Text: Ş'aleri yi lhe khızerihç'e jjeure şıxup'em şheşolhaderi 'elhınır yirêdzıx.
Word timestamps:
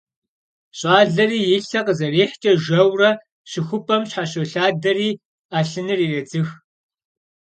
Ş'aleri 0.79 1.39
yi 1.47 1.57
lhe 1.63 1.81
khızerihç'e 1.85 2.51
jjeure 2.63 3.11
şıxup'em 3.49 4.03
şheşolhaderi 4.11 5.09
'elhınır 5.51 5.99
yirêdzıx. 6.03 6.49